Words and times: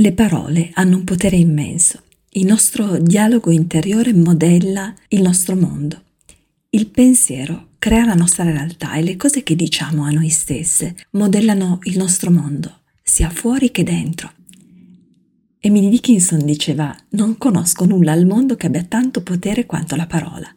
Le 0.00 0.12
parole 0.12 0.70
hanno 0.72 0.96
un 0.96 1.04
potere 1.04 1.36
immenso. 1.36 2.00
Il 2.30 2.46
nostro 2.46 2.96
dialogo 2.96 3.50
interiore 3.50 4.14
modella 4.14 4.94
il 5.08 5.20
nostro 5.20 5.54
mondo. 5.56 6.00
Il 6.70 6.86
pensiero 6.86 7.72
crea 7.78 8.06
la 8.06 8.14
nostra 8.14 8.44
realtà 8.44 8.94
e 8.94 9.02
le 9.02 9.16
cose 9.16 9.42
che 9.42 9.54
diciamo 9.54 10.04
a 10.04 10.10
noi 10.10 10.30
stesse 10.30 10.96
modellano 11.10 11.80
il 11.82 11.98
nostro 11.98 12.30
mondo, 12.30 12.78
sia 13.02 13.28
fuori 13.28 13.70
che 13.70 13.82
dentro. 13.82 14.32
Emily 15.58 15.90
Dickinson 15.90 16.46
diceva, 16.46 16.96
non 17.10 17.36
conosco 17.36 17.84
nulla 17.84 18.12
al 18.12 18.24
mondo 18.24 18.56
che 18.56 18.68
abbia 18.68 18.84
tanto 18.84 19.22
potere 19.22 19.66
quanto 19.66 19.96
la 19.96 20.06
parola. 20.06 20.48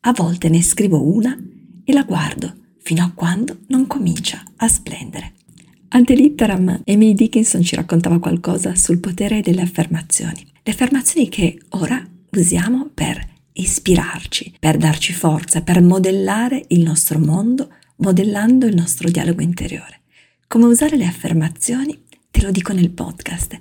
A 0.00 0.12
volte 0.12 0.50
ne 0.50 0.60
scrivo 0.60 1.02
una 1.02 1.34
e 1.82 1.92
la 1.94 2.02
guardo 2.02 2.54
fino 2.76 3.02
a 3.02 3.12
quando 3.14 3.60
non 3.68 3.86
comincia 3.86 4.44
a 4.56 4.68
splendere. 4.68 5.32
Ante 5.94 6.14
litteram, 6.14 6.80
Emily 6.84 7.12
Dickinson 7.12 7.62
ci 7.62 7.74
raccontava 7.76 8.18
qualcosa 8.18 8.74
sul 8.74 8.98
potere 8.98 9.42
delle 9.42 9.60
affermazioni. 9.60 10.42
Le 10.62 10.72
affermazioni 10.72 11.28
che 11.28 11.60
ora 11.70 12.02
usiamo 12.30 12.88
per 12.94 13.22
ispirarci, 13.52 14.54
per 14.58 14.78
darci 14.78 15.12
forza, 15.12 15.60
per 15.60 15.82
modellare 15.82 16.64
il 16.68 16.80
nostro 16.80 17.18
mondo, 17.18 17.68
modellando 17.96 18.64
il 18.64 18.74
nostro 18.74 19.10
dialogo 19.10 19.42
interiore. 19.42 20.00
Come 20.48 20.64
usare 20.64 20.96
le 20.96 21.04
affermazioni? 21.04 22.04
Te 22.30 22.40
lo 22.40 22.50
dico 22.50 22.72
nel 22.72 22.90
podcast. 22.90 23.58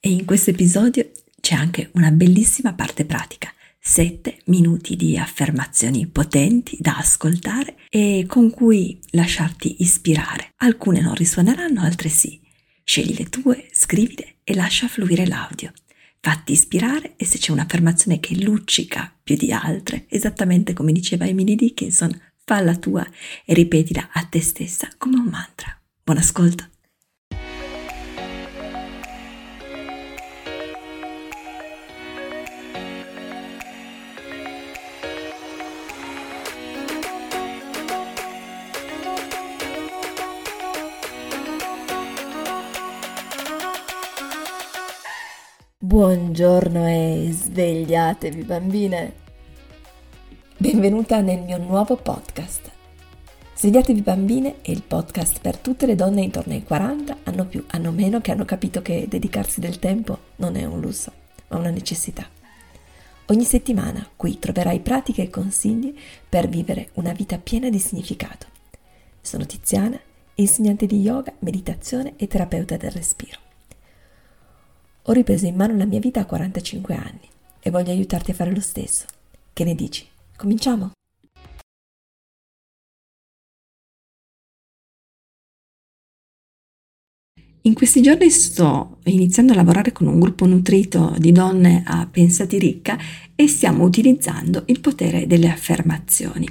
E 0.00 0.10
in 0.10 0.26
questo 0.26 0.50
episodio 0.50 1.10
c'è 1.40 1.54
anche 1.54 1.88
una 1.94 2.10
bellissima 2.10 2.74
parte 2.74 3.06
pratica. 3.06 3.50
7 3.88 4.42
minuti 4.44 4.96
di 4.96 5.16
affermazioni 5.16 6.06
potenti 6.06 6.76
da 6.78 6.98
ascoltare 6.98 7.78
e 7.88 8.26
con 8.28 8.50
cui 8.50 9.00
lasciarti 9.12 9.76
ispirare. 9.78 10.52
Alcune 10.58 11.00
non 11.00 11.14
risuoneranno, 11.14 11.80
altre 11.80 12.10
sì. 12.10 12.38
Scegli 12.84 13.16
le 13.16 13.30
tue, 13.30 13.66
scrivile 13.72 14.36
e 14.44 14.54
lascia 14.54 14.88
fluire 14.88 15.26
l'audio. 15.26 15.72
Fatti 16.20 16.52
ispirare 16.52 17.14
e 17.16 17.24
se 17.24 17.38
c'è 17.38 17.50
un'affermazione 17.50 18.20
che 18.20 18.36
luccica 18.36 19.10
più 19.22 19.36
di 19.36 19.52
altre, 19.52 20.04
esattamente 20.10 20.74
come 20.74 20.92
diceva 20.92 21.26
Emily 21.26 21.54
Dickinson, 21.54 22.14
falla 22.44 22.76
tua 22.76 23.08
e 23.46 23.54
ripetila 23.54 24.10
a 24.12 24.22
te 24.24 24.42
stessa 24.42 24.90
come 24.98 25.16
un 25.16 25.28
mantra. 25.30 25.74
Buon 26.04 26.18
ascolto! 26.18 26.68
Buongiorno 46.38 46.86
e 46.86 47.30
svegliatevi 47.32 48.44
bambine. 48.44 49.12
Benvenuta 50.56 51.20
nel 51.20 51.40
mio 51.40 51.58
nuovo 51.58 51.96
podcast. 51.96 52.70
Svegliatevi 53.56 54.02
bambine 54.02 54.60
è 54.62 54.70
il 54.70 54.84
podcast 54.84 55.40
per 55.40 55.56
tutte 55.56 55.84
le 55.84 55.96
donne 55.96 56.22
intorno 56.22 56.52
ai 56.52 56.62
40, 56.62 57.16
hanno 57.24 57.44
più, 57.44 57.64
hanno 57.70 57.90
meno, 57.90 58.20
che 58.20 58.30
hanno 58.30 58.44
capito 58.44 58.82
che 58.82 59.06
dedicarsi 59.08 59.58
del 59.58 59.80
tempo 59.80 60.16
non 60.36 60.54
è 60.54 60.64
un 60.64 60.80
lusso, 60.80 61.10
ma 61.48 61.56
una 61.56 61.70
necessità. 61.70 62.24
Ogni 63.26 63.44
settimana 63.44 64.08
qui 64.14 64.38
troverai 64.38 64.78
pratiche 64.78 65.22
e 65.22 65.30
consigli 65.30 65.92
per 66.28 66.48
vivere 66.48 66.90
una 66.94 67.10
vita 67.10 67.36
piena 67.38 67.68
di 67.68 67.80
significato. 67.80 68.46
Sono 69.20 69.44
Tiziana, 69.44 69.98
insegnante 70.36 70.86
di 70.86 71.00
yoga, 71.00 71.32
meditazione 71.40 72.12
e 72.16 72.28
terapeuta 72.28 72.76
del 72.76 72.92
respiro. 72.92 73.47
Ho 75.08 75.12
ripreso 75.12 75.46
in 75.46 75.54
mano 75.54 75.74
la 75.74 75.86
mia 75.86 76.00
vita 76.00 76.20
a 76.20 76.26
45 76.26 76.94
anni 76.94 77.26
e 77.60 77.70
voglio 77.70 77.90
aiutarti 77.90 78.30
a 78.30 78.34
fare 78.34 78.52
lo 78.52 78.60
stesso. 78.60 79.06
Che 79.54 79.64
ne 79.64 79.74
dici? 79.74 80.06
Cominciamo? 80.36 80.90
In 87.62 87.72
questi 87.72 88.02
giorni 88.02 88.28
sto 88.28 88.98
iniziando 89.04 89.52
a 89.52 89.56
lavorare 89.56 89.92
con 89.92 90.08
un 90.08 90.20
gruppo 90.20 90.44
nutrito 90.44 91.14
di 91.18 91.32
donne 91.32 91.84
a 91.86 92.06
Pensati 92.06 92.58
Ricca 92.58 92.98
e 93.34 93.48
stiamo 93.48 93.84
utilizzando 93.84 94.64
il 94.66 94.80
potere 94.80 95.26
delle 95.26 95.48
affermazioni. 95.48 96.46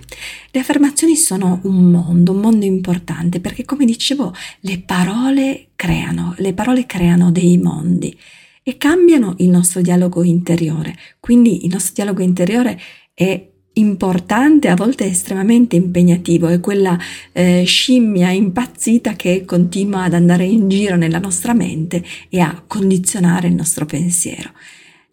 Le 0.49 0.59
affermazioni 0.59 1.15
sono 1.15 1.59
un 1.63 1.91
mondo, 1.91 2.31
un 2.31 2.39
mondo 2.39 2.65
importante 2.65 3.39
perché 3.39 3.65
come 3.65 3.85
dicevo 3.85 4.33
le 4.61 4.79
parole 4.79 5.67
creano, 5.75 6.33
le 6.37 6.53
parole 6.53 6.87
creano 6.87 7.29
dei 7.29 7.59
mondi 7.59 8.17
e 8.67 8.75
cambiano 8.75 9.35
il 9.37 9.47
nostro 9.47 9.79
dialogo 9.79 10.25
interiore. 10.25 10.93
Quindi 11.21 11.63
il 11.63 11.71
nostro 11.71 11.93
dialogo 11.93 12.21
interiore 12.21 12.77
è 13.13 13.49
importante, 13.75 14.67
a 14.67 14.75
volte 14.75 15.05
estremamente 15.05 15.77
impegnativo, 15.77 16.49
è 16.49 16.59
quella 16.59 16.99
eh, 17.31 17.63
scimmia 17.63 18.29
impazzita 18.31 19.13
che 19.13 19.45
continua 19.45 20.03
ad 20.03 20.15
andare 20.15 20.43
in 20.43 20.67
giro 20.67 20.97
nella 20.97 21.19
nostra 21.19 21.53
mente 21.53 22.03
e 22.27 22.41
a 22.41 22.61
condizionare 22.67 23.47
il 23.47 23.55
nostro 23.55 23.85
pensiero. 23.85 24.51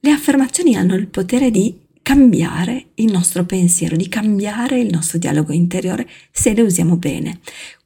Le 0.01 0.11
affermazioni 0.11 0.75
hanno 0.75 0.97
il 0.97 1.07
potere 1.07 1.53
di 1.53 1.79
cambiare 2.03 2.87
il 2.97 3.13
nostro 3.13 3.45
pensiero, 3.45 3.95
di 3.95 4.09
cambiare 4.09 4.81
il 4.81 4.91
nostro 4.91 5.17
dialogo 5.17 5.53
interiore 5.53 6.09
se 6.33 6.55
le 6.55 6.63
usiamo 6.63 6.97
bene. 6.97 7.39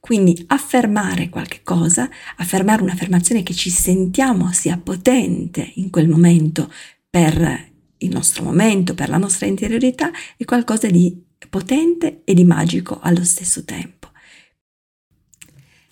Quindi 0.09 0.43
affermare 0.47 1.29
qualche 1.29 1.61
cosa, 1.63 2.09
affermare 2.39 2.81
un'affermazione 2.81 3.43
che 3.43 3.53
ci 3.53 3.69
sentiamo 3.69 4.51
sia 4.53 4.79
potente 4.79 5.73
in 5.75 5.91
quel 5.91 6.09
momento 6.09 6.73
per 7.11 7.73
il 7.99 8.09
nostro 8.09 8.43
momento, 8.43 8.95
per 8.95 9.11
la 9.11 9.19
nostra 9.19 9.45
interiorità, 9.45 10.11
è 10.39 10.47
qualcosa 10.47 10.89
di 10.89 11.15
potente 11.51 12.23
e 12.25 12.33
di 12.33 12.47
magico 12.47 12.99
allo 13.03 13.23
stesso 13.23 13.65
tempo. 13.65 14.09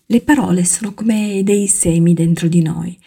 Le 0.06 0.22
parole 0.22 0.64
sono 0.64 0.94
come 0.94 1.42
dei 1.44 1.66
semi 1.66 2.14
dentro 2.14 2.48
di 2.48 2.62
noi 2.62 2.98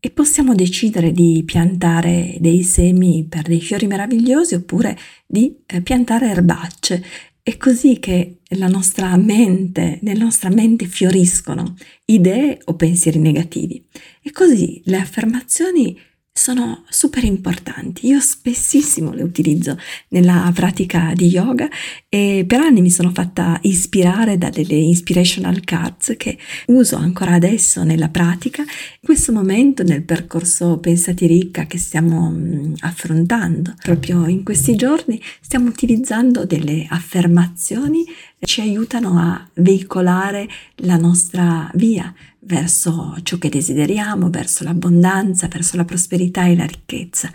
e 0.00 0.10
possiamo 0.10 0.56
decidere 0.56 1.12
di 1.12 1.44
piantare 1.46 2.38
dei 2.40 2.64
semi 2.64 3.24
per 3.28 3.42
dei 3.42 3.60
fiori 3.60 3.86
meravigliosi 3.86 4.56
oppure 4.56 4.98
di 5.28 5.58
eh, 5.64 5.80
piantare 5.80 6.28
erbacce. 6.28 7.04
È 7.48 7.56
così 7.58 8.00
che 8.00 8.40
la 8.56 8.66
nostra 8.66 9.16
mente, 9.16 10.00
nella 10.02 10.24
nostra 10.24 10.50
mente 10.50 10.86
fioriscono 10.86 11.76
idee 12.06 12.58
o 12.64 12.74
pensieri 12.74 13.20
negativi. 13.20 13.86
E 14.20 14.32
così 14.32 14.82
le 14.86 14.96
affermazioni 14.96 15.96
sono 16.32 16.82
super 16.88 17.22
importanti. 17.22 18.08
Io 18.08 18.18
spessissimo 18.18 19.12
le 19.12 19.22
utilizzo 19.22 19.78
nella 20.08 20.50
pratica 20.52 21.12
di 21.14 21.28
yoga 21.28 21.68
e 22.16 22.46
per 22.46 22.60
anni 22.60 22.80
mi 22.80 22.88
sono 22.88 23.10
fatta 23.10 23.58
ispirare 23.64 24.38
da 24.38 24.48
delle 24.48 24.76
inspirational 24.76 25.60
cards 25.60 26.14
che 26.16 26.38
uso 26.68 26.96
ancora 26.96 27.34
adesso 27.34 27.84
nella 27.84 28.08
pratica. 28.08 28.62
In 28.62 29.02
questo 29.02 29.32
momento 29.32 29.82
nel 29.82 30.02
percorso 30.02 30.78
Pensati 30.78 31.26
ricca 31.26 31.66
che 31.66 31.76
stiamo 31.76 32.30
mm, 32.30 32.76
affrontando 32.80 33.74
proprio 33.82 34.26
in 34.28 34.44
questi 34.44 34.76
giorni 34.76 35.20
stiamo 35.42 35.68
utilizzando 35.68 36.46
delle 36.46 36.86
affermazioni 36.88 38.06
che 38.38 38.46
ci 38.46 38.62
aiutano 38.62 39.18
a 39.18 39.46
veicolare 39.56 40.48
la 40.76 40.96
nostra 40.96 41.70
via 41.74 42.14
verso 42.38 43.14
ciò 43.24 43.36
che 43.36 43.50
desideriamo, 43.50 44.30
verso 44.30 44.64
l'abbondanza, 44.64 45.48
verso 45.48 45.76
la 45.76 45.84
prosperità 45.84 46.46
e 46.46 46.56
la 46.56 46.64
ricchezza. 46.64 47.30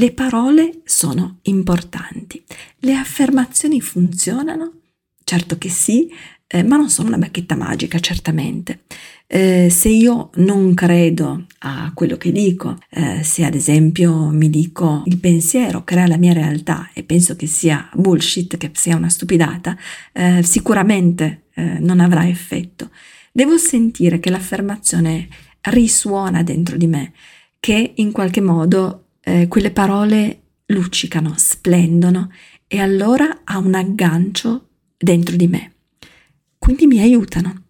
Le 0.00 0.12
parole 0.12 0.80
sono 0.84 1.40
importanti. 1.42 2.42
Le 2.78 2.94
affermazioni 2.94 3.82
funzionano? 3.82 4.72
Certo 5.22 5.58
che 5.58 5.68
sì, 5.68 6.10
eh, 6.46 6.62
ma 6.62 6.78
non 6.78 6.88
sono 6.88 7.08
una 7.08 7.18
bacchetta 7.18 7.54
magica, 7.54 7.98
certamente. 7.98 8.84
Eh, 9.26 9.68
se 9.68 9.90
io 9.90 10.30
non 10.36 10.72
credo 10.72 11.44
a 11.58 11.92
quello 11.92 12.16
che 12.16 12.32
dico, 12.32 12.78
eh, 12.88 13.22
se 13.22 13.44
ad 13.44 13.54
esempio 13.54 14.30
mi 14.30 14.48
dico 14.48 15.02
il 15.04 15.18
pensiero 15.18 15.84
crea 15.84 16.06
la 16.06 16.16
mia 16.16 16.32
realtà 16.32 16.88
e 16.94 17.02
penso 17.02 17.36
che 17.36 17.46
sia 17.46 17.86
bullshit, 17.92 18.56
che 18.56 18.70
sia 18.72 18.96
una 18.96 19.10
stupidata, 19.10 19.76
eh, 20.14 20.42
sicuramente 20.42 21.48
eh, 21.52 21.78
non 21.78 22.00
avrà 22.00 22.26
effetto. 22.26 22.88
Devo 23.32 23.58
sentire 23.58 24.18
che 24.18 24.30
l'affermazione 24.30 25.28
risuona 25.64 26.42
dentro 26.42 26.78
di 26.78 26.86
me, 26.86 27.12
che 27.60 27.92
in 27.96 28.12
qualche 28.12 28.40
modo 28.40 29.04
eh, 29.22 29.48
quelle 29.48 29.70
parole 29.70 30.42
luccicano, 30.66 31.34
splendono 31.36 32.30
e 32.66 32.80
allora 32.80 33.40
ha 33.44 33.58
un 33.58 33.74
aggancio 33.74 34.68
dentro 34.96 35.36
di 35.36 35.48
me. 35.48 35.74
Quindi 36.58 36.86
mi 36.86 37.00
aiutano. 37.00 37.64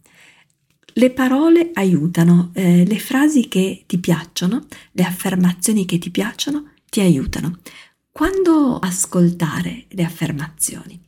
Le 0.92 1.10
parole 1.10 1.70
aiutano, 1.74 2.50
eh, 2.52 2.84
le 2.84 2.98
frasi 2.98 3.48
che 3.48 3.84
ti 3.86 3.98
piacciono, 3.98 4.66
le 4.92 5.04
affermazioni 5.04 5.86
che 5.86 5.98
ti 5.98 6.10
piacciono, 6.10 6.72
ti 6.88 7.00
aiutano. 7.00 7.58
Quando 8.10 8.78
ascoltare 8.78 9.86
le 9.88 10.04
affermazioni? 10.04 11.00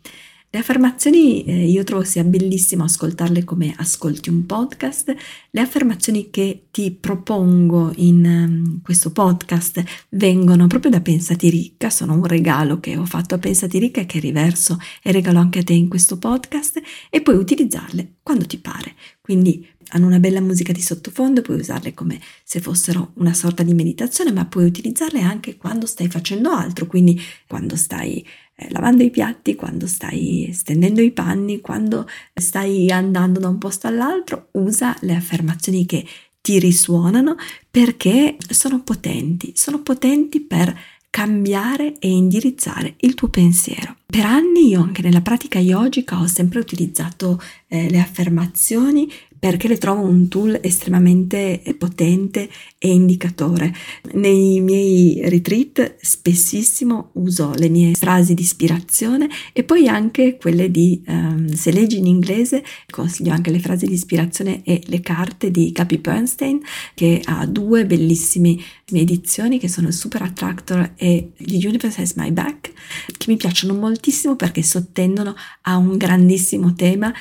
Le 0.54 0.58
affermazioni 0.58 1.44
eh, 1.44 1.64
io 1.64 1.82
trovo 1.82 2.04
sia 2.04 2.22
bellissimo 2.24 2.84
ascoltarle 2.84 3.42
come 3.42 3.72
ascolti 3.74 4.28
un 4.28 4.44
podcast. 4.44 5.14
Le 5.50 5.60
affermazioni 5.62 6.28
che 6.28 6.66
ti 6.70 6.90
propongo 6.90 7.90
in 7.96 8.22
um, 8.22 8.82
questo 8.82 9.12
podcast 9.12 9.82
vengono 10.10 10.66
proprio 10.66 10.90
da 10.90 11.00
Pensati 11.00 11.48
Ricca, 11.48 11.88
sono 11.88 12.12
un 12.12 12.26
regalo 12.26 12.80
che 12.80 12.98
ho 12.98 13.06
fatto 13.06 13.34
a 13.34 13.38
Pensati 13.38 13.78
Ricca 13.78 14.02
e 14.02 14.04
che 14.04 14.18
riverso 14.18 14.76
e 15.02 15.10
regalo 15.10 15.38
anche 15.38 15.60
a 15.60 15.64
te 15.64 15.72
in 15.72 15.88
questo 15.88 16.18
podcast 16.18 16.82
e 17.08 17.22
puoi 17.22 17.36
utilizzarle 17.36 18.16
quando 18.22 18.44
ti 18.44 18.58
pare. 18.58 18.94
Quindi 19.22 19.66
hanno 19.94 20.06
una 20.06 20.20
bella 20.20 20.40
musica 20.40 20.72
di 20.72 20.82
sottofondo, 20.82 21.40
puoi 21.40 21.60
usarle 21.60 21.94
come 21.94 22.20
se 22.44 22.60
fossero 22.60 23.12
una 23.14 23.32
sorta 23.32 23.62
di 23.62 23.72
meditazione, 23.72 24.32
ma 24.32 24.44
puoi 24.44 24.66
utilizzarle 24.66 25.22
anche 25.22 25.56
quando 25.56 25.86
stai 25.86 26.08
facendo 26.08 26.50
altro, 26.50 26.86
quindi 26.86 27.18
quando 27.46 27.74
stai 27.74 28.22
lavando 28.70 29.02
i 29.02 29.10
piatti, 29.10 29.54
quando 29.54 29.86
stai 29.86 30.50
stendendo 30.52 31.00
i 31.00 31.10
panni, 31.10 31.60
quando 31.60 32.08
stai 32.34 32.90
andando 32.90 33.40
da 33.40 33.48
un 33.48 33.58
posto 33.58 33.86
all'altro, 33.86 34.48
usa 34.52 34.96
le 35.00 35.14
affermazioni 35.14 35.86
che 35.86 36.04
ti 36.40 36.58
risuonano 36.58 37.36
perché 37.70 38.36
sono 38.48 38.82
potenti, 38.82 39.52
sono 39.54 39.80
potenti 39.80 40.40
per 40.40 40.76
cambiare 41.08 41.98
e 41.98 42.08
indirizzare 42.08 42.94
il 43.00 43.14
tuo 43.14 43.28
pensiero. 43.28 43.96
Per 44.06 44.24
anni 44.24 44.68
io 44.68 44.80
anche 44.80 45.02
nella 45.02 45.20
pratica 45.20 45.58
yogica 45.58 46.18
ho 46.18 46.26
sempre 46.26 46.58
utilizzato 46.58 47.40
eh, 47.68 47.90
le 47.90 48.00
affermazioni 48.00 49.10
perché 49.42 49.66
le 49.66 49.76
trovo 49.76 50.02
un 50.02 50.28
tool 50.28 50.56
estremamente 50.62 51.60
potente 51.76 52.48
e 52.78 52.92
indicatore. 52.92 53.74
Nei 54.12 54.60
miei 54.60 55.20
retreat 55.28 55.96
spessissimo 56.00 57.10
uso 57.14 57.52
le 57.56 57.68
mie 57.68 57.94
frasi 57.94 58.34
di 58.34 58.42
ispirazione 58.42 59.28
e 59.52 59.64
poi 59.64 59.88
anche 59.88 60.36
quelle 60.36 60.70
di, 60.70 61.02
um, 61.08 61.52
se 61.54 61.72
leggi 61.72 61.98
in 61.98 62.06
inglese, 62.06 62.62
consiglio 62.88 63.32
anche 63.32 63.50
le 63.50 63.58
frasi 63.58 63.86
di 63.86 63.94
ispirazione 63.94 64.62
e 64.62 64.80
le 64.84 65.00
carte 65.00 65.50
di 65.50 65.72
Capi 65.72 65.98
Bernstein 65.98 66.60
che 66.94 67.20
ha 67.24 67.44
due 67.44 67.84
bellissime 67.84 68.56
edizioni 68.92 69.58
che 69.58 69.68
sono 69.68 69.90
Super 69.90 70.22
Attractor 70.22 70.92
e 70.96 71.32
The 71.36 71.66
Universe 71.66 72.00
Has 72.00 72.14
My 72.14 72.30
Back 72.30 72.72
che 73.16 73.26
mi 73.26 73.36
piacciono 73.36 73.74
moltissimo 73.74 74.36
perché 74.36 74.62
sottendono 74.62 75.34
a 75.62 75.76
un 75.78 75.96
grandissimo 75.96 76.74
tema 76.74 77.12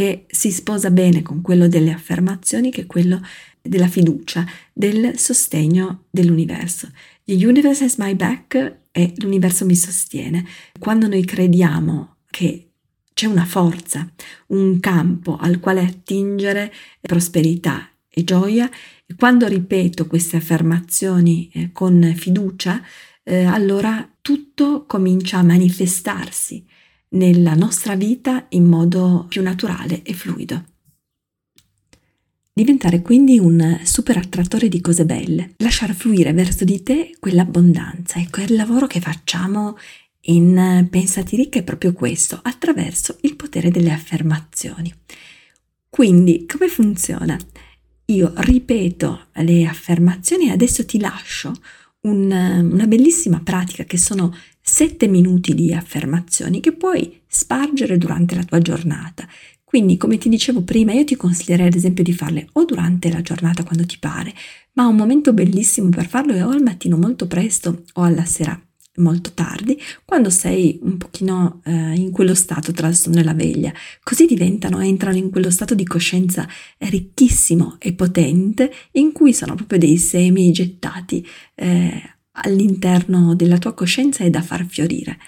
che 0.00 0.24
si 0.30 0.50
sposa 0.50 0.90
bene 0.90 1.20
con 1.20 1.42
quello 1.42 1.68
delle 1.68 1.92
affermazioni, 1.92 2.70
che 2.70 2.80
è 2.80 2.86
quello 2.86 3.20
della 3.60 3.86
fiducia, 3.86 4.46
del 4.72 5.18
sostegno 5.18 6.04
dell'universo. 6.08 6.90
The 7.22 7.34
universe 7.34 7.84
has 7.84 7.96
my 7.96 8.14
back 8.14 8.78
e 8.92 9.12
l'universo 9.16 9.66
mi 9.66 9.76
sostiene. 9.76 10.46
Quando 10.78 11.06
noi 11.06 11.22
crediamo 11.26 12.16
che 12.30 12.70
c'è 13.12 13.26
una 13.26 13.44
forza, 13.44 14.10
un 14.46 14.80
campo 14.80 15.36
al 15.36 15.60
quale 15.60 15.82
attingere 15.82 16.72
prosperità 17.02 17.90
e 18.08 18.24
gioia, 18.24 18.70
e 19.04 19.14
quando 19.16 19.46
ripeto 19.48 20.06
queste 20.06 20.38
affermazioni 20.38 21.50
eh, 21.52 21.72
con 21.72 22.14
fiducia, 22.16 22.82
eh, 23.22 23.44
allora 23.44 24.10
tutto 24.22 24.86
comincia 24.86 25.36
a 25.36 25.42
manifestarsi 25.42 26.64
nella 27.10 27.54
nostra 27.54 27.94
vita 27.94 28.46
in 28.50 28.64
modo 28.64 29.26
più 29.28 29.42
naturale 29.42 30.02
e 30.02 30.12
fluido. 30.12 30.64
Diventare 32.52 33.00
quindi 33.00 33.38
un 33.38 33.80
super 33.84 34.18
attrattore 34.18 34.68
di 34.68 34.80
cose 34.80 35.06
belle, 35.06 35.54
lasciare 35.58 35.94
fluire 35.94 36.32
verso 36.32 36.64
di 36.64 36.82
te 36.82 37.16
quell'abbondanza. 37.18 38.18
Ecco, 38.18 38.42
il 38.42 38.54
lavoro 38.54 38.86
che 38.86 39.00
facciamo 39.00 39.78
in 40.22 40.86
Pensati 40.90 41.36
Ricca 41.36 41.60
è 41.60 41.62
proprio 41.62 41.92
questo, 41.92 42.38
attraverso 42.42 43.16
il 43.22 43.36
potere 43.36 43.70
delle 43.70 43.92
affermazioni. 43.92 44.92
Quindi, 45.88 46.44
come 46.46 46.68
funziona? 46.68 47.38
Io 48.06 48.32
ripeto 48.34 49.28
le 49.34 49.64
affermazioni 49.66 50.48
e 50.48 50.52
adesso 50.52 50.84
ti 50.84 50.98
lascio 50.98 51.54
un, 52.02 52.30
una 52.30 52.86
bellissima 52.86 53.40
pratica 53.42 53.84
che 53.84 53.96
sono 53.98 54.34
7 54.70 55.08
minuti 55.08 55.52
di 55.52 55.74
affermazioni 55.74 56.60
che 56.60 56.70
puoi 56.70 57.20
spargere 57.26 57.98
durante 57.98 58.36
la 58.36 58.44
tua 58.44 58.60
giornata. 58.60 59.26
Quindi, 59.64 59.96
come 59.96 60.16
ti 60.16 60.28
dicevo 60.28 60.62
prima, 60.62 60.92
io 60.92 61.04
ti 61.04 61.16
consiglierei 61.16 61.66
ad 61.66 61.74
esempio 61.74 62.04
di 62.04 62.12
farle 62.12 62.48
o 62.52 62.64
durante 62.64 63.10
la 63.10 63.20
giornata 63.20 63.64
quando 63.64 63.84
ti 63.84 63.98
pare, 63.98 64.32
ma 64.74 64.86
un 64.86 64.94
momento 64.94 65.32
bellissimo 65.32 65.88
per 65.88 66.06
farlo 66.06 66.34
è 66.34 66.44
o 66.44 66.50
al 66.50 66.62
mattino 66.62 66.96
molto 66.96 67.26
presto 67.26 67.82
o 67.94 68.02
alla 68.02 68.24
sera 68.24 68.58
molto 68.98 69.32
tardi, 69.34 69.76
quando 70.04 70.30
sei 70.30 70.78
un 70.82 70.98
pochino 70.98 71.60
eh, 71.64 71.94
in 71.94 72.12
quello 72.12 72.34
stato 72.34 72.70
tra 72.70 72.86
il 72.86 72.94
sonno 72.94 73.18
e 73.18 73.24
la 73.24 73.34
veglia. 73.34 73.72
Così 74.04 74.24
diventano, 74.24 74.80
entrano 74.80 75.16
in 75.16 75.30
quello 75.30 75.50
stato 75.50 75.74
di 75.74 75.84
coscienza 75.84 76.48
ricchissimo 76.78 77.76
e 77.80 77.92
potente 77.92 78.70
in 78.92 79.10
cui 79.10 79.34
sono 79.34 79.56
proprio 79.56 79.80
dei 79.80 79.98
semi 79.98 80.52
gettati 80.52 81.26
eh, 81.56 82.18
all'interno 82.42 83.34
della 83.34 83.58
tua 83.58 83.74
coscienza 83.74 84.24
e 84.24 84.30
da 84.30 84.42
far 84.42 84.64
fiorire. 84.66 85.18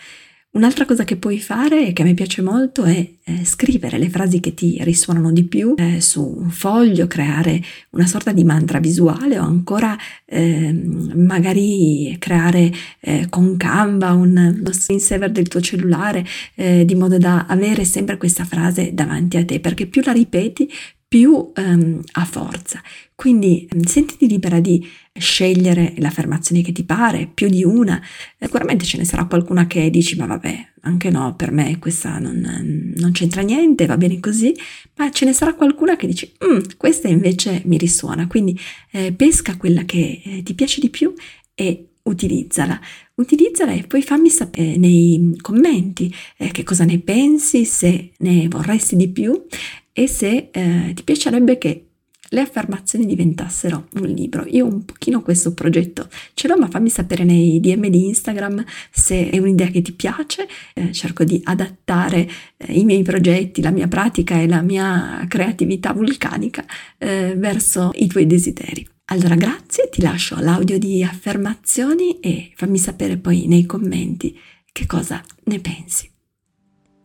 Un'altra 0.55 0.85
cosa 0.85 1.05
che 1.05 1.17
puoi 1.17 1.41
fare 1.41 1.87
e 1.87 1.93
che 1.95 2.03
a 2.03 2.05
me 2.05 2.13
piace 2.13 2.43
molto 2.43 2.85
è 2.85 3.11
eh, 3.25 3.43
scrivere 3.43 3.97
le 3.97 4.11
frasi 4.11 4.39
che 4.39 4.53
ti 4.53 4.77
risuonano 4.83 5.33
di 5.33 5.45
più 5.45 5.73
eh, 5.79 6.03
su 6.03 6.23
un 6.23 6.51
foglio, 6.51 7.07
creare 7.07 7.59
una 7.93 8.07
sorta 8.07 8.33
di 8.33 8.45
mantra 8.45 8.79
visuale 8.79 9.39
o 9.39 9.45
ancora 9.45 9.97
eh, 10.27 10.71
magari 11.15 12.17
creare 12.19 12.71
eh, 13.01 13.29
con 13.31 13.57
Canva 13.57 14.13
un, 14.13 14.57
uno 14.59 14.73
screensaver 14.73 15.31
del 15.31 15.49
tuo 15.49 15.63
cellulare 15.63 16.23
eh, 16.55 16.85
di 16.85 16.97
modo 16.97 17.17
da 17.17 17.47
avere 17.47 17.85
sempre 17.87 18.19
questa 18.19 18.45
frase 18.45 18.93
davanti 18.93 19.39
a 19.39 19.47
te 19.47 19.59
perché 19.59 19.87
più 19.87 20.03
la 20.05 20.13
ripeti 20.13 20.71
più 21.13 21.53
um, 21.57 22.01
ha 22.13 22.25
forza. 22.25 22.81
Quindi 23.15 23.69
um, 23.75 23.83
sentiti 23.83 24.27
libera 24.27 24.61
di 24.61 24.83
scegliere 25.13 25.93
l'affermazione 25.99 26.63
che 26.63 26.73
ti 26.73 26.85
pare, 26.85 27.29
più 27.33 27.51
di 27.51 27.63
una. 27.63 28.01
Sicuramente 28.41 28.87
ce 28.87 28.97
ne 28.97 29.05
sarà 29.05 29.27
qualcuna 29.27 29.67
che 29.67 29.91
dici, 29.91 30.17
ma 30.17 30.25
vabbè, 30.25 30.69
anche 30.81 31.11
no, 31.11 31.37
per 31.37 31.51
me 31.51 31.79
questa 31.79 32.19
non, 32.19 32.95
non 32.97 33.13
c'entra 33.13 33.43
niente, 33.43 33.85
va 33.85 33.99
bene 33.99 34.21
così, 34.21 34.55
ma 34.97 35.11
ce 35.11 35.27
ne 35.27 35.35
sarà 35.35 35.53
qualcuna 35.53 35.97
che 35.97 36.07
dici, 36.07 36.33
mm, 36.47 36.61
questa 36.79 37.09
invece 37.09 37.61
mi 37.67 37.77
risuona. 37.77 38.27
Quindi 38.27 38.59
eh, 38.93 39.13
pesca 39.13 39.59
quella 39.59 39.85
che 39.85 40.23
eh, 40.25 40.43
ti 40.43 40.55
piace 40.55 40.81
di 40.81 40.89
più 40.89 41.13
e 41.53 41.89
utilizzala. 42.05 42.81
Utilizzala 43.17 43.73
e 43.73 43.83
poi 43.83 44.01
fammi 44.01 44.31
sapere 44.31 44.79
nei 44.79 45.37
commenti 45.43 46.13
eh, 46.39 46.51
che 46.51 46.63
cosa 46.63 46.85
ne 46.85 46.99
pensi, 47.01 47.67
se 47.67 48.13
ne 48.17 48.49
vorresti 48.49 48.97
di 48.97 49.09
più 49.11 49.45
e 49.93 50.07
se 50.07 50.49
eh, 50.51 50.93
ti 50.95 51.03
piacerebbe 51.03 51.59
che 51.59 51.87
le 52.33 52.41
affermazioni 52.41 53.07
diventassero 53.07 53.89
un 53.95 54.07
libro. 54.07 54.45
Io 54.49 54.67
un 54.67 54.85
pochino 54.85 55.23
questo 55.23 55.53
progetto 55.55 56.09
ce 56.35 56.49
l'ho, 56.49 56.57
ma 56.57 56.69
fammi 56.69 56.89
sapere 56.89 57.25
nei 57.25 57.61
DM 57.61 57.89
di 57.89 58.07
Instagram 58.07 58.65
se 58.91 59.31
è 59.31 59.39
un'idea 59.39 59.69
che 59.69 59.83
ti 59.83 59.93
piace. 59.93 60.49
Eh, 60.75 60.93
cerco 60.93 61.25
di 61.25 61.41
adattare 61.45 62.29
eh, 62.57 62.73
i 62.73 62.85
miei 62.85 63.03
progetti, 63.03 63.63
la 63.63 63.71
mia 63.71 63.89
pratica 63.89 64.41
e 64.41 64.49
la 64.49 64.63
mia 64.63 65.25
creatività 65.29 65.93
vulcanica 65.93 66.65
eh, 66.99 67.35
verso 67.37 67.91
i 67.95 68.07
tuoi 68.07 68.27
desideri. 68.27 68.87
Allora 69.07 69.35
grazie, 69.35 69.91
ti 69.91 70.01
lascio 70.01 70.37
l'audio 70.41 70.79
di 70.79 71.05
affermazioni 71.05 72.19
e 72.21 72.53
fammi 72.55 72.79
sapere 72.79 73.19
poi 73.19 73.47
nei 73.47 73.67
commenti 73.67 74.39
che 74.73 74.87
cosa 74.87 75.23
ne 75.45 75.59
pensi. 75.59 76.11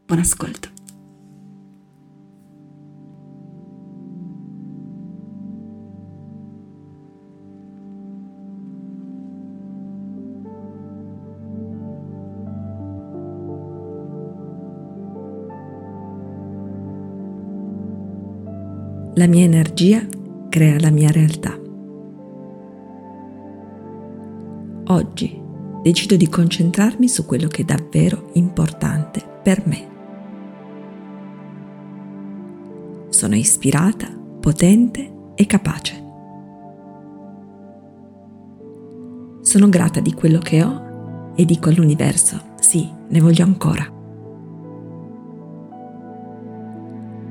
Buon 0.05 0.19
ascolto. 0.19 0.76
La 19.17 19.25
mia 19.25 19.45
energia 19.45 20.05
crea 20.47 20.79
la 20.79 20.91
mia 20.91 21.09
realtà. 21.09 21.59
Oggi 24.89 25.41
decido 25.81 26.15
di 26.15 26.29
concentrarmi 26.29 27.07
su 27.07 27.25
quello 27.25 27.47
che 27.47 27.63
è 27.63 27.65
davvero 27.65 28.29
importante 28.33 29.23
per 29.41 29.65
me. 29.65 29.87
Sono 33.09 33.35
ispirata, 33.35 34.07
potente 34.39 35.11
e 35.33 35.47
capace. 35.47 36.05
Sono 39.41 39.67
grata 39.67 39.99
di 39.99 40.13
quello 40.13 40.37
che 40.37 40.63
ho 40.63 41.33
e 41.35 41.43
dico 41.43 41.69
all'universo, 41.69 42.53
sì, 42.59 42.87
ne 43.07 43.19
voglio 43.19 43.45
ancora. 43.45 43.96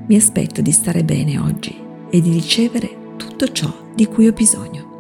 Mi 0.09 0.17
aspetto 0.17 0.61
di 0.63 0.73
stare 0.73 1.05
bene 1.05 1.39
oggi 1.39 1.77
e 2.11 2.21
di 2.21 2.31
ricevere 2.31 3.15
tutto 3.17 3.51
ciò 3.51 3.73
di 3.95 4.07
cui 4.07 4.29
ho 4.29 4.33
bisogno. 4.33 4.95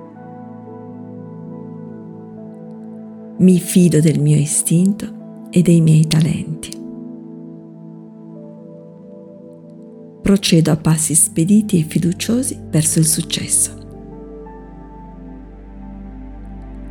Mi 3.39 3.59
fido 3.61 4.01
del 4.01 4.21
mio 4.21 4.37
istinto 4.37 5.49
e 5.51 5.63
dei 5.63 5.81
miei 5.81 6.07
talenti. 6.07 6.77
procedo 10.27 10.73
a 10.73 10.77
passi 10.77 11.15
spediti 11.15 11.79
e 11.79 11.85
fiduciosi 11.85 12.59
verso 12.69 12.99
il 12.99 13.07
successo. 13.07 13.75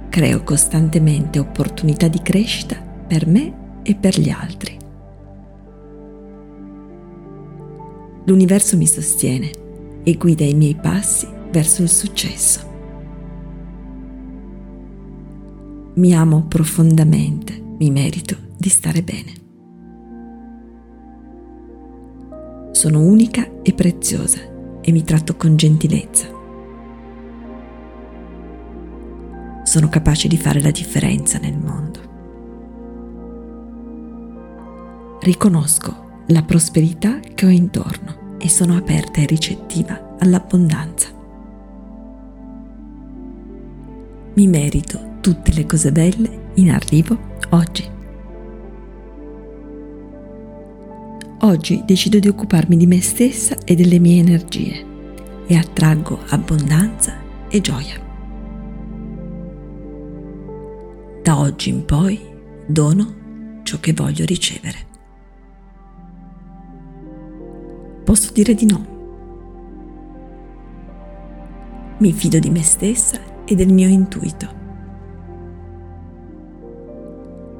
Creo 0.07 0.41
costantemente 0.43 1.39
opportunità 1.39 2.07
di 2.07 2.21
crescita 2.21 2.77
per 2.77 3.27
me 3.27 3.81
e 3.83 3.93
per 3.95 4.17
gli 4.17 4.29
altri. 4.29 4.84
L'universo 8.25 8.75
mi 8.75 8.87
sostiene 8.87 9.51
e 10.03 10.15
guida 10.15 10.43
i 10.43 10.55
miei 10.55 10.75
passi 10.75 11.27
verso 11.51 11.83
il 11.83 11.89
successo. 11.89 12.73
Mi 15.95 16.13
amo 16.15 16.45
profondamente, 16.47 17.61
mi 17.77 17.91
merito 17.91 18.35
di 18.57 18.69
stare 18.69 19.03
bene. 19.03 19.31
Sono 22.71 23.01
unica 23.01 23.61
e 23.61 23.73
preziosa 23.73 24.39
e 24.81 24.91
mi 24.91 25.03
tratto 25.03 25.35
con 25.35 25.55
gentilezza. 25.55 26.27
Sono 29.63 29.87
capace 29.89 30.27
di 30.27 30.37
fare 30.37 30.61
la 30.61 30.71
differenza 30.71 31.37
nel 31.37 31.57
mondo. 31.57 31.99
Riconosco 35.21 36.04
la 36.27 36.41
prosperità 36.41 37.19
che 37.19 37.45
ho 37.45 37.49
intorno 37.49 38.37
e 38.39 38.49
sono 38.49 38.75
aperta 38.75 39.21
e 39.21 39.25
ricettiva 39.25 40.15
all'abbondanza. 40.19 41.09
Mi 44.33 44.47
merito 44.47 45.17
tutte 45.21 45.53
le 45.53 45.65
cose 45.65 45.91
belle 45.91 46.51
in 46.55 46.71
arrivo 46.71 47.17
oggi. 47.49 47.89
Oggi 51.41 51.83
decido 51.85 52.17
di 52.17 52.27
occuparmi 52.27 52.75
di 52.75 52.87
me 52.87 53.01
stessa 53.01 53.57
e 53.63 53.75
delle 53.75 53.99
mie 53.99 54.19
energie 54.19 54.85
e 55.45 55.55
attraggo 55.55 56.19
abbondanza 56.29 57.17
e 57.49 57.61
gioia. 57.61 58.01
Da 61.21 61.39
oggi 61.39 61.69
in 61.69 61.85
poi 61.85 62.19
dono 62.65 63.61
ciò 63.63 63.79
che 63.79 63.93
voglio 63.93 64.25
ricevere. 64.25 64.93
Posso 68.05 68.31
dire 68.31 68.53
di 68.53 68.65
no. 68.67 68.85
Mi 71.97 72.13
fido 72.13 72.37
di 72.37 72.51
me 72.51 72.61
stessa 72.61 73.19
e 73.43 73.55
del 73.55 73.73
mio 73.73 73.87
intuito. 73.87 74.47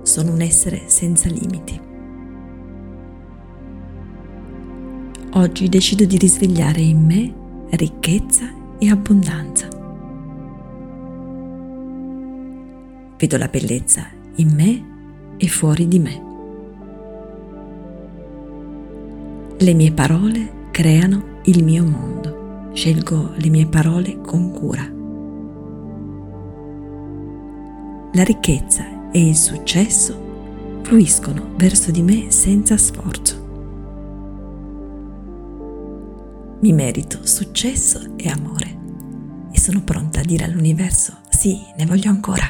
Sono 0.03 0.33
un 0.33 0.41
essere 0.41 0.83
senza 0.85 1.29
limiti. 1.29 1.81
Oggi 5.33 5.67
decido 5.67 6.05
di 6.05 6.17
risvegliare 6.17 6.79
in 6.79 7.03
me 7.03 7.33
ricchezza 7.71 8.45
e 8.77 8.89
abbondanza. 8.89 9.67
Vedo 13.17 13.37
la 13.37 13.47
bellezza 13.47 14.07
in 14.35 14.53
me 14.53 15.35
e 15.37 15.47
fuori 15.47 15.87
di 15.87 15.97
me. 15.97 16.34
Le 19.65 19.73
mie 19.73 19.91
parole 19.91 20.67
creano 20.69 21.39
il 21.45 21.63
mio 21.63 21.83
mondo. 21.83 22.69
Scelgo 22.73 23.31
le 23.35 23.49
mie 23.49 23.65
parole 23.65 24.21
con 24.21 24.51
cura. 24.51 24.83
La 28.13 28.23
ricchezza 28.23 29.09
e 29.09 29.27
il 29.27 29.35
successo 29.35 30.81
fluiscono 30.83 31.55
verso 31.55 31.89
di 31.89 32.03
me 32.03 32.29
senza 32.29 32.77
sforzo. 32.77 33.37
Mi 36.61 36.71
merito 36.71 37.25
successo 37.25 38.13
e 38.17 38.29
amore 38.29 38.77
e 39.51 39.59
sono 39.59 39.81
pronta 39.81 40.19
a 40.19 40.23
dire 40.23 40.43
all'universo 40.43 41.21
sì, 41.27 41.57
ne 41.75 41.87
voglio 41.87 42.11
ancora. 42.11 42.47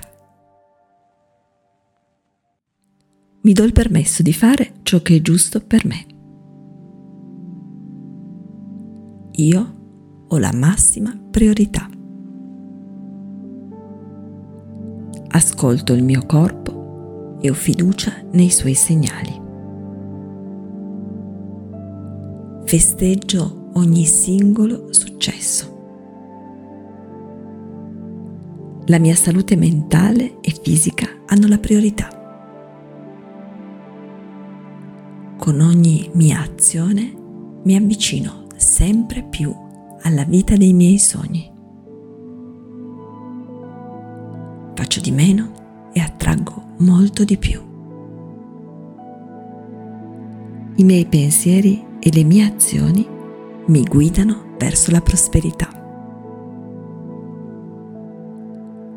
Mi 3.44 3.54
do 3.54 3.64
il 3.64 3.72
permesso 3.72 4.22
di 4.22 4.34
fare 4.34 4.74
ciò 4.84 5.02
che 5.02 5.16
è 5.16 5.22
giusto 5.22 5.62
per 5.62 5.86
me. 5.86 6.08
Io 9.38 9.76
ho 10.30 10.38
la 10.38 10.54
massima 10.54 11.14
priorità. 11.30 11.90
Ascolto 15.28 15.92
il 15.92 16.04
mio 16.04 16.22
corpo 16.26 17.40
e 17.42 17.50
ho 17.50 17.54
fiducia 17.54 18.14
nei 18.32 18.50
suoi 18.50 18.76
segnali. 18.76 19.42
Festeggio 22.64 23.72
ogni 23.74 24.06
singolo 24.06 24.94
successo. 24.94 25.74
La 28.86 29.00
mia 29.00 29.16
salute 29.16 29.58
mentale 29.58 30.40
e 30.40 30.58
fisica 30.62 31.08
hanno 31.26 31.48
la 31.48 31.58
priorità. 31.58 32.08
Con 35.38 35.60
ogni 35.60 36.10
mia 36.14 36.40
azione 36.40 37.14
mi 37.64 37.76
avvicino 37.76 38.45
sempre 38.76 39.24
più 39.24 39.56
alla 40.02 40.26
vita 40.26 40.58
dei 40.58 40.74
miei 40.74 41.00
sogni. 41.00 41.50
Faccio 44.76 45.00
di 45.00 45.12
meno 45.12 45.90
e 45.94 46.02
attraggo 46.02 46.74
molto 46.80 47.24
di 47.24 47.38
più. 47.38 47.62
I 50.76 50.84
miei 50.84 51.06
pensieri 51.06 51.86
e 52.00 52.12
le 52.12 52.26
mie 52.26 52.44
azioni 52.44 53.08
mi 53.68 53.84
guidano 53.84 54.56
verso 54.60 54.92
la 54.92 55.00
prosperità. 55.00 55.70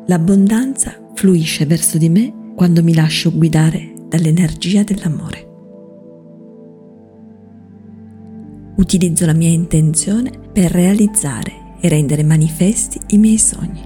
L'abbondanza 0.07 1.11
fluisce 1.13 1.65
verso 1.65 1.97
di 1.97 2.09
me 2.09 2.51
quando 2.53 2.83
mi 2.83 2.93
lascio 2.93 3.31
guidare 3.31 3.93
dall'energia 4.09 4.83
dell'amore. 4.83 5.48
Utilizzo 8.79 9.25
la 9.25 9.33
mia 9.33 9.49
intenzione 9.49 10.31
per 10.53 10.71
realizzare 10.71 11.75
e 11.81 11.89
rendere 11.89 12.23
manifesti 12.23 12.97
i 13.07 13.17
miei 13.17 13.37
sogni. 13.37 13.85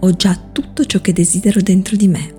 Ho 0.00 0.10
già 0.10 0.36
tutto 0.50 0.84
ciò 0.84 1.00
che 1.00 1.12
desidero 1.12 1.60
dentro 1.60 1.94
di 1.94 2.08
me. 2.08 2.34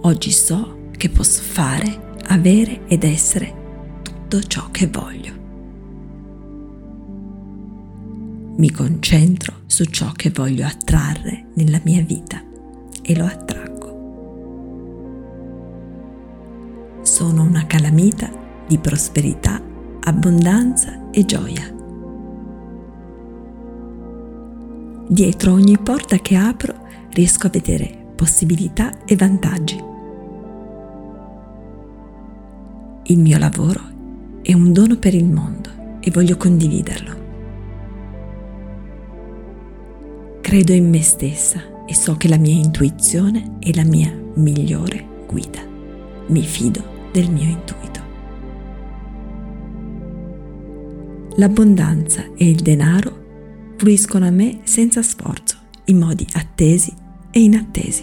Oggi 0.00 0.32
so 0.32 0.88
che 0.96 1.10
posso 1.10 1.42
fare, 1.42 2.16
avere 2.26 2.88
ed 2.88 3.04
essere 3.04 3.54
tutto 4.02 4.42
ciò 4.42 4.68
che 4.72 4.88
voglio. 4.88 5.32
Mi 8.56 8.70
concentro 8.72 9.60
su 9.66 9.84
ciò 9.84 10.10
che 10.10 10.30
voglio 10.30 10.66
attrarre 10.66 11.46
nella 11.54 11.80
mia 11.84 12.02
vita 12.02 12.42
e 13.00 13.16
lo 13.16 13.26
attraggo. 13.26 13.69
Sono 17.20 17.42
una 17.42 17.66
calamita 17.66 18.30
di 18.66 18.78
prosperità, 18.78 19.60
abbondanza 20.04 21.10
e 21.10 21.26
gioia. 21.26 21.70
Dietro 25.06 25.52
ogni 25.52 25.76
porta 25.76 26.16
che 26.16 26.34
apro 26.34 26.74
riesco 27.10 27.46
a 27.46 27.50
vedere 27.50 28.12
possibilità 28.16 29.04
e 29.04 29.16
vantaggi. 29.16 29.78
Il 33.02 33.18
mio 33.18 33.36
lavoro 33.36 33.82
è 34.40 34.54
un 34.54 34.72
dono 34.72 34.96
per 34.96 35.12
il 35.12 35.26
mondo 35.26 35.98
e 36.00 36.10
voglio 36.10 36.38
condividerlo. 36.38 37.16
Credo 40.40 40.72
in 40.72 40.88
me 40.88 41.02
stessa 41.02 41.84
e 41.84 41.94
so 41.94 42.16
che 42.16 42.28
la 42.28 42.38
mia 42.38 42.54
intuizione 42.54 43.58
è 43.58 43.74
la 43.74 43.84
mia 43.84 44.10
migliore 44.36 45.06
guida. 45.26 45.60
Mi 46.28 46.40
fido 46.40 46.96
del 47.12 47.30
mio 47.30 47.48
intuito. 47.48 48.00
L'abbondanza 51.36 52.24
e 52.36 52.48
il 52.48 52.60
denaro 52.60 53.74
fluiscono 53.76 54.26
a 54.26 54.30
me 54.30 54.60
senza 54.64 55.02
sforzo, 55.02 55.56
in 55.84 55.98
modi 55.98 56.26
attesi 56.34 56.92
e 57.30 57.40
inattesi. 57.40 58.02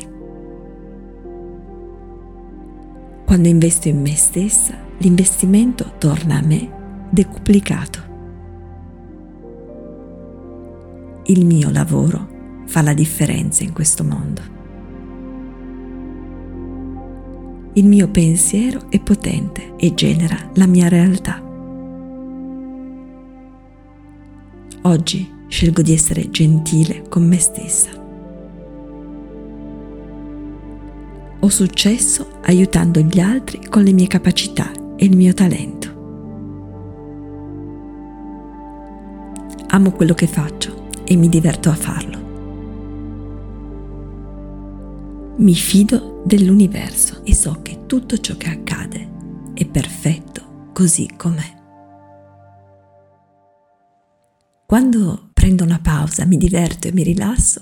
Quando 3.26 3.48
investo 3.48 3.90
in 3.90 4.02
me 4.02 4.16
stessa, 4.16 4.74
l'investimento 5.00 5.94
torna 5.98 6.38
a 6.38 6.42
me 6.42 7.06
decuplicato. 7.10 8.06
Il 11.26 11.46
mio 11.46 11.70
lavoro 11.70 12.64
fa 12.66 12.82
la 12.82 12.94
differenza 12.94 13.64
in 13.64 13.74
questo 13.74 14.04
mondo. 14.04 14.57
Il 17.77 17.86
mio 17.86 18.07
pensiero 18.07 18.89
è 18.89 19.00
potente 19.00 19.75
e 19.77 19.93
genera 19.93 20.36
la 20.55 20.65
mia 20.65 20.88
realtà. 20.88 21.39
Oggi 24.81 25.31
scelgo 25.48 25.84
di 25.84 25.93
essere 25.93 26.31
gentile 26.31 27.03
con 27.07 27.27
me 27.27 27.38
stessa. 27.38 27.91
Ho 31.39 31.50
successo 31.50 32.39
aiutando 32.46 33.00
gli 33.01 33.19
altri 33.19 33.63
con 33.69 33.84
le 33.84 33.91
mie 33.91 34.07
capacità 34.07 34.72
e 34.96 35.05
il 35.05 35.15
mio 35.15 35.36
talento. 35.36 35.88
Amo 39.67 39.91
quello 39.91 40.15
che 40.15 40.25
faccio 40.25 40.88
e 41.03 41.15
mi 41.15 41.29
diverto 41.29 41.69
a 41.69 41.75
farlo. 41.75 42.07
Mi 45.38 45.53
fido 45.53 46.24
dell'universo 46.25 47.24
e 47.24 47.36
so 47.36 47.60
che 47.62 47.86
tutto 47.86 48.17
ciò 48.17 48.36
che 48.38 48.50
accade 48.50 49.08
è 49.53 49.67
perfetto 49.67 50.70
così 50.74 51.08
com'è. 51.15 51.56
Quando 54.65 55.29
prendo 55.34 55.63
una 55.63 55.79
pausa, 55.79 56.25
mi 56.25 56.38
diverto 56.38 56.88
e 56.88 56.91
mi 56.91 57.03
rilasso, 57.03 57.62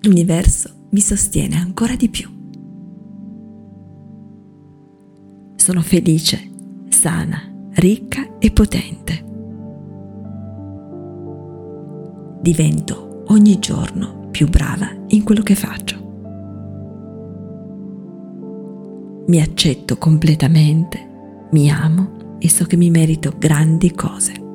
l'universo 0.00 0.88
mi 0.90 1.00
sostiene 1.00 1.54
ancora 1.54 1.94
di 1.94 2.08
più. 2.08 2.28
Sono 5.54 5.82
felice, 5.82 6.50
sana, 6.88 7.40
ricca 7.74 8.38
e 8.40 8.50
potente. 8.50 9.24
Divento 12.42 13.22
ogni 13.28 13.58
giorno 13.60 14.28
più 14.32 14.48
brava 14.48 14.90
in 15.08 15.22
quello 15.22 15.42
che 15.42 15.54
faccio. 15.54 15.97
Mi 19.28 19.40
accetto 19.42 19.98
completamente, 19.98 21.46
mi 21.50 21.70
amo 21.70 22.36
e 22.38 22.48
so 22.48 22.64
che 22.64 22.76
mi 22.76 22.90
merito 22.90 23.34
grandi 23.36 23.92
cose. 23.92 24.46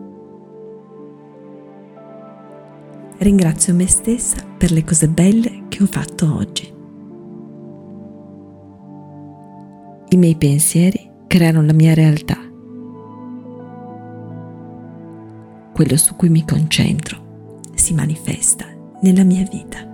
ringrazio 3.19 3.73
me 3.73 3.87
stessa 3.87 4.43
per 4.57 4.71
le 4.71 4.83
cose 4.83 5.07
belle 5.07 5.63
che 5.69 5.81
ho 5.81 5.85
fatto 5.85 6.35
oggi. 6.35 6.73
I 10.09 10.17
miei 10.17 10.35
pensieri 10.35 11.09
creano 11.27 11.61
la 11.61 11.73
mia 11.73 11.93
realtà. 11.93 12.37
Quello 15.71 15.97
su 15.97 16.15
cui 16.15 16.29
mi 16.29 16.45
concentro 16.45 17.61
si 17.75 17.93
manifesta 17.93 18.65
nella 19.01 19.23
mia 19.23 19.47
vita. 19.49 19.92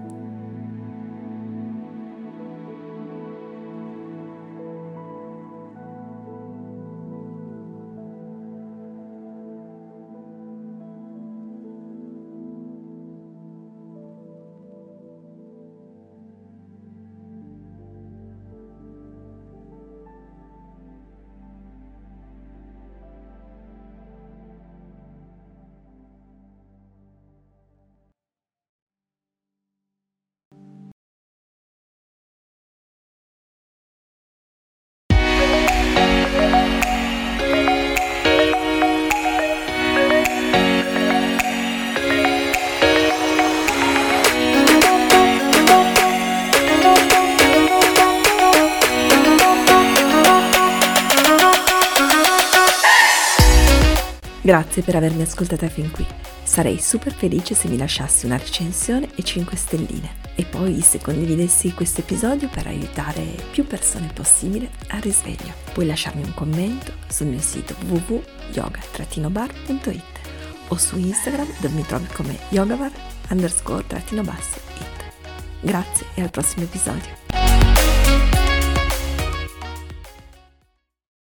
Grazie 54.50 54.82
per 54.82 54.96
avermi 54.96 55.22
ascoltata 55.22 55.70
fin 55.70 55.91
qui. 55.91 56.03
Sarei 56.41 56.79
super 56.79 57.13
felice 57.13 57.53
se 57.53 57.68
mi 57.68 57.77
lasciassi 57.77 58.25
una 58.25 58.36
recensione 58.36 59.08
e 59.13 59.22
5 59.22 59.56
stelline 59.56 60.15
e 60.34 60.44
poi 60.44 60.82
se 60.82 60.97
condividessi 60.97 61.71
questo 61.74 62.02
episodio 62.02 62.50
per 62.50 62.65
aiutare 62.65 63.21
più 63.52 63.67
persone 63.67 64.10
possibile 64.12 64.71
al 64.88 65.02
risveglio. 65.02 65.54
Puoi 65.71 65.86
lasciarmi 65.86 66.24
un 66.24 66.34
commento 66.34 66.93
sul 67.10 67.28
mio 67.28 67.41
sito 67.41 67.76
www.yoga-bar.it 67.86 70.19
o 70.69 70.78
su 70.78 70.97
Instagram 70.97 71.54
dove 71.60 71.76
mi 71.76 71.86
trovi 71.86 72.08
come 72.12 72.36
yogabar 72.50 72.91
underscore-it. 73.30 74.13
Grazie 75.62 76.08
e 76.15 76.24
al 76.24 76.32
prossimo 76.32 76.63
episodio. 76.63 77.18